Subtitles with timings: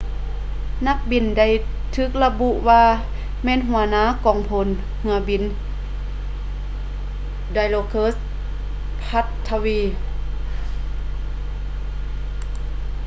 [0.87, 1.47] ນັກບິນໄດ້
[1.95, 2.83] ຖືກລະບຸວ່າ
[3.43, 4.67] ແມ່ນຫົວໜ້າກອງພົນ
[4.99, 5.43] ເຮືອບິນ
[7.55, 8.15] dilokrit
[9.05, 9.85] pattavee